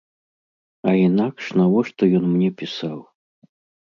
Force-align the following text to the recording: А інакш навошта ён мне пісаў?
А 0.91 0.93
інакш 1.07 1.51
навошта 1.61 2.09
ён 2.21 2.25
мне 2.31 2.49
пісаў? 2.63 2.97